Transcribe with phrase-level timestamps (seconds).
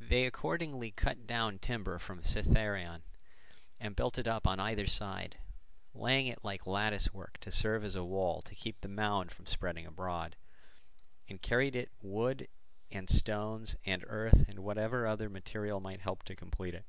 [0.00, 3.02] They accordingly cut down timber from Cithaeron,
[3.78, 5.38] and built it up on either side,
[5.94, 9.46] laying it like lattice work to serve as a wall to keep the mound from
[9.46, 10.34] spreading abroad,
[11.28, 12.48] and carried to it wood
[12.90, 16.86] and stones and earth and whatever other material might help to complete it.